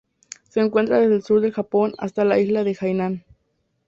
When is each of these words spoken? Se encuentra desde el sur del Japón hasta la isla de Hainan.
Se 0.49 0.59
encuentra 0.61 0.99
desde 0.99 1.13
el 1.13 1.21
sur 1.21 1.41
del 1.41 1.51
Japón 1.53 1.93
hasta 1.99 2.25
la 2.25 2.39
isla 2.39 2.63
de 2.63 2.75
Hainan. 2.81 3.23